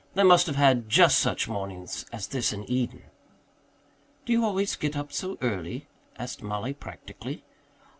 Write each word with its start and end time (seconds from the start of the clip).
They 0.15 0.23
must 0.23 0.47
have 0.47 0.55
had 0.55 0.89
just 0.89 1.19
such 1.19 1.47
mornings 1.47 2.07
as 2.11 2.25
this 2.25 2.51
in 2.51 2.67
Eden." 2.67 3.03
"Do 4.25 4.33
you 4.33 4.43
always 4.43 4.75
get 4.75 4.97
up 4.97 5.13
so 5.13 5.37
early?" 5.43 5.85
asked 6.17 6.41
Mollie 6.41 6.73
practically. 6.73 7.43